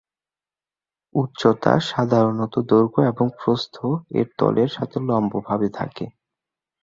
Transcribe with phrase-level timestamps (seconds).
[1.15, 3.75] উচ্চতা সাধারণত দৈর্ঘ্য এবং প্রস্থ
[4.09, 6.05] -এর তলের সাথে লম্বভাবে থাকে।